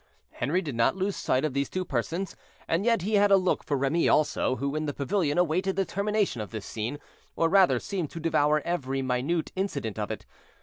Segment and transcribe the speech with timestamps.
[0.31, 2.35] Henri did not lose sight of these two persons,
[2.67, 5.85] and yet he had a look for Remy also, who in the pavilion awaited the
[5.85, 6.97] termination of this scene,
[7.35, 10.25] or rather seemed to devour every minute incident of it.